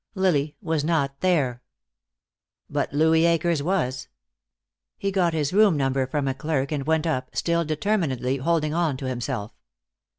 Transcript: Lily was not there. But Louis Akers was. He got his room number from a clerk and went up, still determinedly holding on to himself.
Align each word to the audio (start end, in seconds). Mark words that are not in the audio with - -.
Lily 0.15 0.57
was 0.63 0.83
not 0.83 1.19
there. 1.19 1.61
But 2.67 2.91
Louis 2.91 3.25
Akers 3.27 3.61
was. 3.61 4.07
He 4.97 5.11
got 5.11 5.35
his 5.35 5.53
room 5.53 5.77
number 5.77 6.07
from 6.07 6.27
a 6.27 6.33
clerk 6.33 6.71
and 6.71 6.87
went 6.87 7.05
up, 7.05 7.35
still 7.35 7.63
determinedly 7.63 8.37
holding 8.37 8.73
on 8.73 8.97
to 8.97 9.05
himself. 9.05 9.53